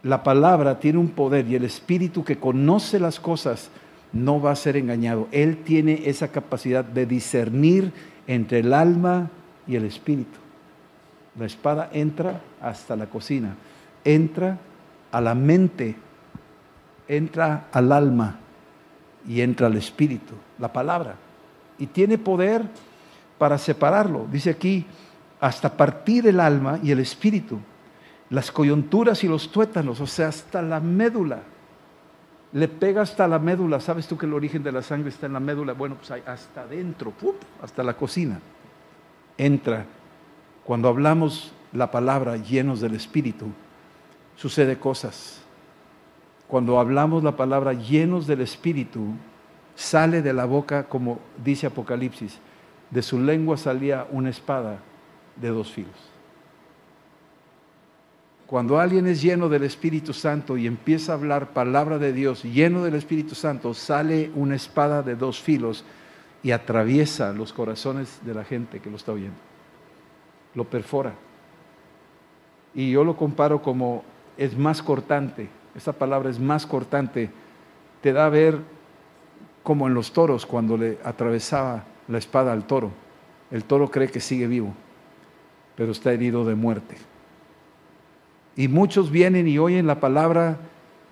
[0.01, 3.69] La palabra tiene un poder y el espíritu que conoce las cosas
[4.13, 5.27] no va a ser engañado.
[5.31, 7.91] Él tiene esa capacidad de discernir
[8.25, 9.29] entre el alma
[9.67, 10.39] y el espíritu.
[11.37, 13.55] La espada entra hasta la cocina,
[14.03, 14.57] entra
[15.11, 15.95] a la mente,
[17.07, 18.39] entra al alma
[19.27, 21.15] y entra al espíritu, la palabra.
[21.77, 22.63] Y tiene poder
[23.39, 24.27] para separarlo.
[24.31, 24.85] Dice aquí,
[25.39, 27.59] hasta partir el alma y el espíritu,
[28.29, 31.39] las coyunturas y los tuétanos, o sea, hasta la médula.
[32.51, 33.79] Le pega hasta la médula.
[33.79, 35.73] ¿Sabes tú que el origen de la sangre está en la médula?
[35.73, 37.13] Bueno, pues hasta adentro,
[37.61, 38.39] hasta la cocina.
[39.37, 39.85] Entra
[40.69, 43.47] cuando hablamos la palabra llenos del Espíritu,
[44.35, 45.41] sucede cosas.
[46.47, 49.13] Cuando hablamos la palabra llenos del Espíritu,
[49.73, 52.39] sale de la boca, como dice Apocalipsis,
[52.91, 54.79] de su lengua salía una espada
[55.35, 56.09] de dos filos.
[58.47, 62.83] Cuando alguien es lleno del Espíritu Santo y empieza a hablar palabra de Dios, lleno
[62.83, 65.85] del Espíritu Santo, sale una espada de dos filos
[66.41, 69.37] y atraviesa los corazones de la gente que lo está oyendo.
[70.55, 71.13] Lo perfora.
[72.73, 74.03] Y yo lo comparo como
[74.35, 75.47] es más cortante.
[75.75, 77.29] Esa palabra es más cortante.
[78.01, 78.57] Te da a ver
[79.61, 82.91] como en los toros cuando le atravesaba la espada al toro.
[83.51, 84.73] El toro cree que sigue vivo,
[85.75, 86.97] pero está herido de muerte.
[88.55, 90.57] Y muchos vienen y oyen la palabra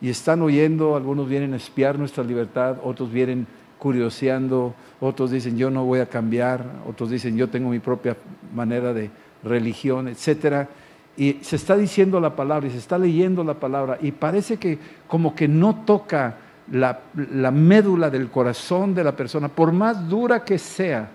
[0.01, 3.47] y están oyendo, algunos vienen a espiar nuestra libertad, otros vienen
[3.79, 8.17] curioseando, otros dicen yo no voy a cambiar, otros dicen yo tengo mi propia
[8.53, 9.09] manera de
[9.43, 10.67] religión, etcétera.
[11.15, 14.77] Y se está diciendo la palabra y se está leyendo la palabra y parece que
[15.07, 16.37] como que no toca
[16.71, 16.99] la,
[17.33, 21.09] la médula del corazón de la persona, por más dura que sea.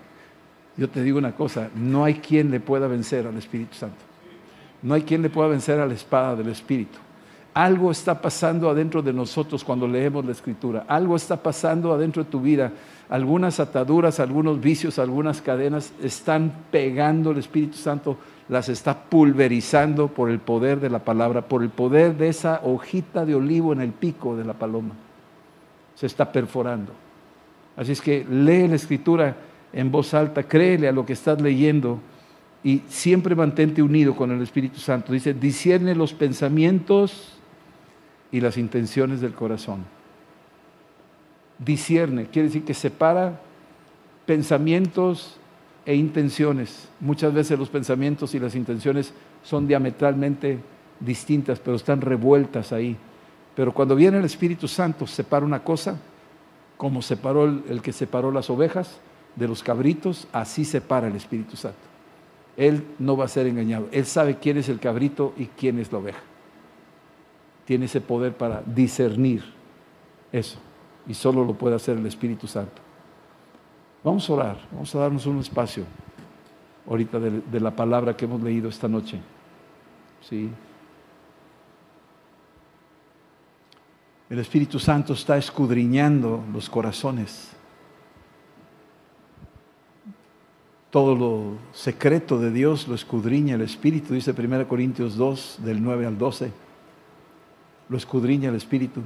[0.76, 3.98] Yo te digo una cosa, no hay quien le pueda vencer al Espíritu Santo.
[4.82, 6.98] No hay quien le pueda vencer a la espada del Espíritu.
[7.54, 10.86] Algo está pasando adentro de nosotros cuando leemos la Escritura.
[10.88, 12.72] Algo está pasando adentro de tu vida.
[13.10, 18.16] Algunas ataduras, algunos vicios, algunas cadenas están pegando el Espíritu Santo,
[18.48, 23.26] las está pulverizando por el poder de la palabra, por el poder de esa hojita
[23.26, 24.94] de olivo en el pico de la paloma.
[26.02, 26.92] Se está perforando.
[27.76, 29.36] Así es que lee la Escritura
[29.72, 32.00] en voz alta, créele a lo que estás leyendo
[32.64, 35.12] y siempre mantente unido con el Espíritu Santo.
[35.12, 37.34] Dice, discierne los pensamientos
[38.32, 39.84] y las intenciones del corazón.
[41.60, 43.40] Discierne, quiere decir que separa
[44.26, 45.36] pensamientos
[45.86, 46.88] e intenciones.
[46.98, 50.58] Muchas veces los pensamientos y las intenciones son diametralmente
[50.98, 52.96] distintas, pero están revueltas ahí.
[53.54, 55.98] Pero cuando viene el Espíritu Santo, separa una cosa,
[56.76, 58.98] como separó el, el que separó las ovejas
[59.36, 61.78] de los cabritos, así separa el Espíritu Santo.
[62.56, 63.88] Él no va a ser engañado.
[63.92, 66.20] Él sabe quién es el cabrito y quién es la oveja.
[67.64, 69.42] Tiene ese poder para discernir
[70.32, 70.58] eso.
[71.06, 72.80] Y solo lo puede hacer el Espíritu Santo.
[74.04, 75.84] Vamos a orar, vamos a darnos un espacio
[76.88, 79.20] ahorita de, de la palabra que hemos leído esta noche.
[80.28, 80.50] ¿Sí?
[84.32, 87.50] El Espíritu Santo está escudriñando los corazones.
[90.88, 96.06] Todo lo secreto de Dios lo escudriña el Espíritu, dice 1 Corintios 2, del 9
[96.06, 96.50] al 12.
[97.90, 99.02] Lo escudriña el Espíritu.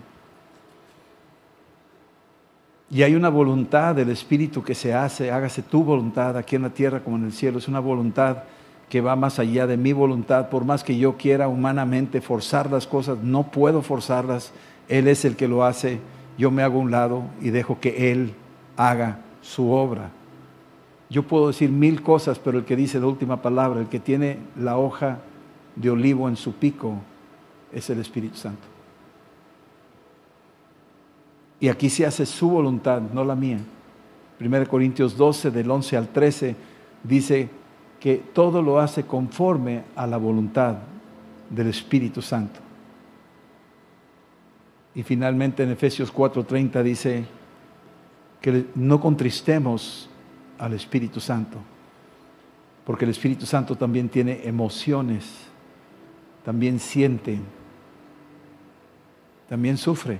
[2.88, 6.70] Y hay una voluntad del Espíritu que se hace, hágase tu voluntad aquí en la
[6.70, 7.58] tierra como en el cielo.
[7.58, 8.44] Es una voluntad
[8.88, 10.50] que va más allá de mi voluntad.
[10.50, 14.52] Por más que yo quiera humanamente forzar las cosas, no puedo forzarlas.
[14.88, 16.00] Él es el que lo hace.
[16.38, 18.34] Yo me hago a un lado y dejo que Él
[18.76, 20.10] haga su obra.
[21.08, 24.38] Yo puedo decir mil cosas, pero el que dice la última palabra, el que tiene
[24.56, 25.18] la hoja
[25.76, 26.94] de olivo en su pico,
[27.72, 28.66] es el Espíritu Santo.
[31.60, 33.58] Y aquí se hace su voluntad, no la mía.
[34.40, 36.56] 1 Corintios 12, del 11 al 13,
[37.02, 37.48] dice
[38.00, 40.76] que todo lo hace conforme a la voluntad
[41.48, 42.65] del Espíritu Santo.
[44.96, 47.26] Y finalmente en Efesios 4:30 dice
[48.40, 50.08] que no contristemos
[50.58, 51.58] al Espíritu Santo,
[52.86, 55.26] porque el Espíritu Santo también tiene emociones,
[56.46, 57.38] también siente,
[59.50, 60.18] también sufre,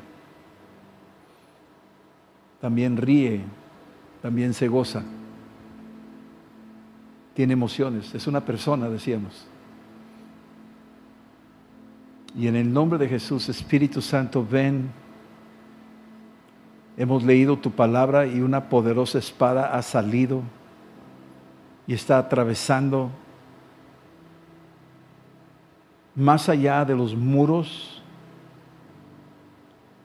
[2.61, 3.41] también ríe,
[4.21, 5.03] también se goza,
[7.33, 9.47] tiene emociones, es una persona, decíamos.
[12.37, 14.91] Y en el nombre de Jesús, Espíritu Santo, ven
[16.99, 20.43] Hemos leído tu palabra y una poderosa espada ha salido
[21.87, 23.11] y está atravesando
[26.15, 28.03] más allá de los muros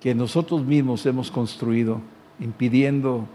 [0.02, 2.02] que nosotros mismos hemos construido,
[2.42, 3.26] impidiendo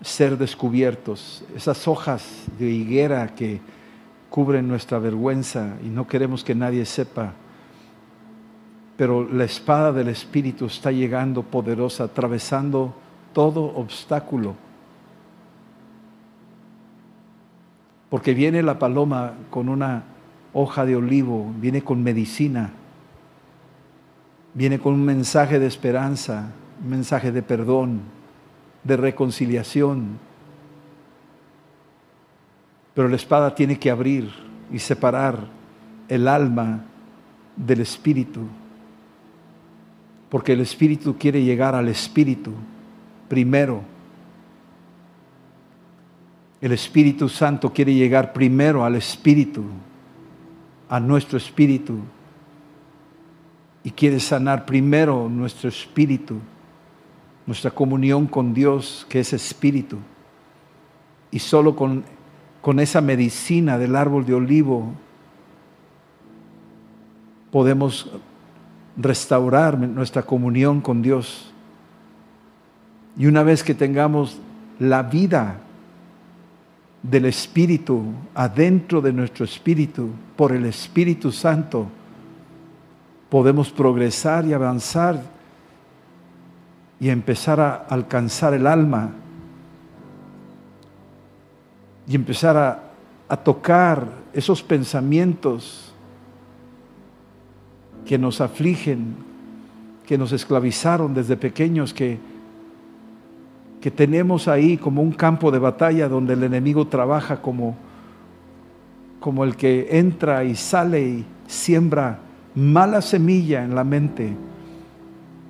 [0.00, 1.44] ser descubiertos.
[1.56, 3.60] Esas hojas de higuera que
[4.30, 7.32] cubren nuestra vergüenza y no queremos que nadie sepa
[8.96, 12.94] pero la espada del Espíritu está llegando poderosa, atravesando
[13.32, 14.54] todo obstáculo.
[18.10, 20.04] Porque viene la paloma con una
[20.52, 22.70] hoja de olivo, viene con medicina,
[24.52, 26.50] viene con un mensaje de esperanza,
[26.82, 28.02] un mensaje de perdón,
[28.84, 30.18] de reconciliación.
[32.92, 34.30] Pero la espada tiene que abrir
[34.70, 35.46] y separar
[36.08, 36.84] el alma
[37.56, 38.42] del espíritu
[40.32, 42.52] porque el Espíritu quiere llegar al Espíritu,
[43.28, 43.82] primero.
[46.58, 49.62] El Espíritu Santo quiere llegar primero al Espíritu,
[50.88, 51.98] a nuestro Espíritu,
[53.84, 56.38] y quiere sanar primero nuestro Espíritu,
[57.44, 59.98] nuestra comunión con Dios, que es Espíritu.
[61.30, 62.04] Y solo con,
[62.62, 64.94] con esa medicina del árbol de olivo
[67.50, 68.10] podemos
[68.96, 71.52] restaurar nuestra comunión con Dios.
[73.16, 74.38] Y una vez que tengamos
[74.78, 75.58] la vida
[77.02, 81.86] del Espíritu adentro de nuestro Espíritu, por el Espíritu Santo,
[83.28, 85.22] podemos progresar y avanzar
[87.00, 89.10] y empezar a alcanzar el alma
[92.06, 92.88] y empezar a,
[93.42, 95.91] tocar esos pensamientos
[98.06, 99.14] que nos afligen,
[100.06, 102.18] que nos esclavizaron desde pequeños, que,
[103.80, 107.76] que tenemos ahí como un campo de batalla donde el enemigo trabaja como,
[109.20, 112.18] como el que entra y sale y siembra
[112.54, 114.32] mala semilla en la mente,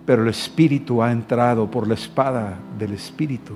[0.07, 3.55] pero el Espíritu ha entrado por la espada del Espíritu.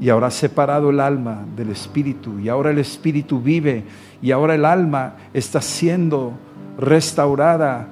[0.00, 3.84] Y ahora ha separado el alma del Espíritu y ahora el Espíritu vive
[4.20, 6.32] y ahora el alma está siendo
[6.78, 7.88] restaurada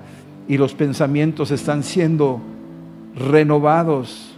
[0.49, 2.41] y los pensamientos están siendo
[3.16, 4.33] renovados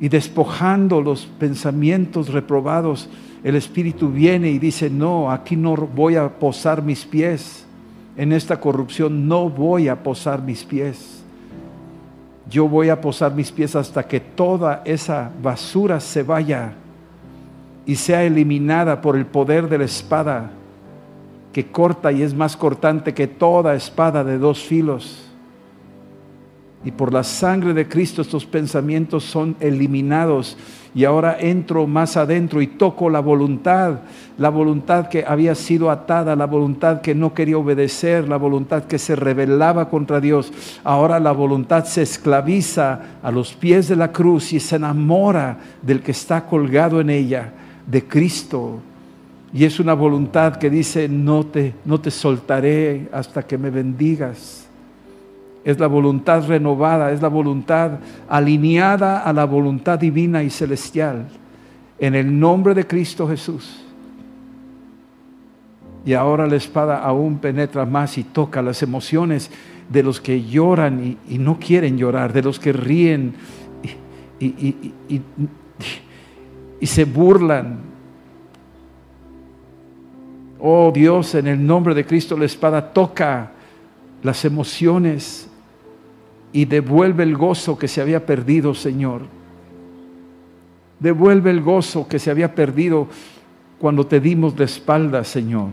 [0.00, 3.08] y despojando los pensamientos reprobados.
[3.44, 7.64] El Espíritu viene y dice, no, aquí no voy a posar mis pies.
[8.16, 11.22] En esta corrupción no voy a posar mis pies.
[12.50, 16.72] Yo voy a posar mis pies hasta que toda esa basura se vaya
[17.84, 20.50] y sea eliminada por el poder de la espada
[21.58, 25.24] que corta y es más cortante que toda espada de dos filos.
[26.84, 30.56] Y por la sangre de Cristo estos pensamientos son eliminados.
[30.94, 34.02] Y ahora entro más adentro y toco la voluntad,
[34.38, 39.00] la voluntad que había sido atada, la voluntad que no quería obedecer, la voluntad que
[39.00, 40.52] se rebelaba contra Dios.
[40.84, 46.02] Ahora la voluntad se esclaviza a los pies de la cruz y se enamora del
[46.02, 47.52] que está colgado en ella,
[47.84, 48.80] de Cristo.
[49.52, 54.66] Y es una voluntad que dice, no te, no te soltaré hasta que me bendigas.
[55.64, 57.92] Es la voluntad renovada, es la voluntad
[58.28, 61.28] alineada a la voluntad divina y celestial.
[61.98, 63.84] En el nombre de Cristo Jesús.
[66.04, 69.50] Y ahora la espada aún penetra más y toca las emociones
[69.88, 73.34] de los que lloran y, no quieren llorar, de los que ríen
[74.38, 74.92] y,
[76.80, 77.88] y se burlan
[80.60, 83.52] Oh Dios, en el nombre de Cristo la espada toca
[84.22, 85.48] las emociones
[86.52, 89.22] y devuelve el gozo que se había perdido, Señor.
[90.98, 93.06] Devuelve el gozo que se había perdido
[93.78, 95.70] cuando te dimos de espalda, Señor.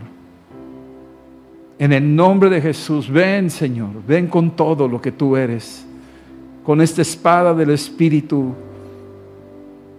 [1.78, 5.84] En el nombre de Jesús, ven, Señor, ven con todo lo que tú eres,
[6.64, 8.54] con esta espada del Espíritu,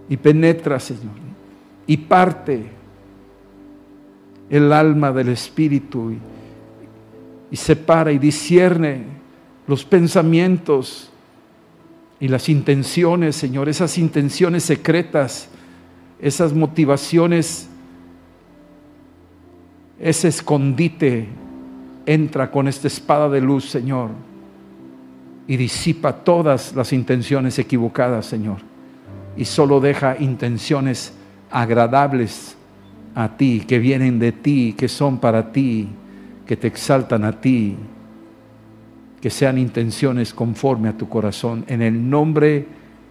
[0.08, 1.12] y penetra, Señor,
[1.86, 2.77] y parte
[4.50, 6.12] el alma del Espíritu
[7.50, 9.04] y, separa y discierne
[9.66, 11.10] los pensamientos
[12.20, 15.48] y las intenciones, Señor, esas intenciones secretas,
[16.20, 17.68] esas motivaciones,
[20.00, 21.28] ese escondite,
[22.06, 24.10] entra con esta espada de luz, Señor,
[25.46, 28.58] y disipa todas las intenciones equivocadas, Señor,
[29.36, 31.12] y solo deja intenciones
[31.50, 32.57] agradables
[33.18, 35.88] a ti, que vienen de ti, que son para ti,
[36.46, 37.74] que te exaltan a ti,
[39.20, 42.68] que sean intenciones conforme a tu corazón, en el nombre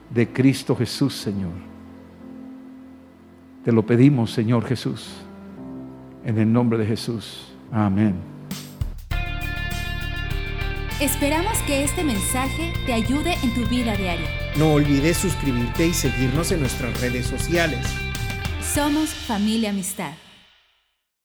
[0.10, 1.52] de Cristo Jesús, Señor.
[3.66, 5.10] Te lo pedimos, Señor Jesús,
[6.24, 7.52] en el nombre de Jesús.
[7.70, 8.16] Amén.
[11.02, 14.26] Esperamos que este mensaje te ayude en tu vida diaria.
[14.58, 18.07] No olvides suscribirte y seguirnos en nuestras redes sociales.
[18.78, 20.27] Somos familia amistad.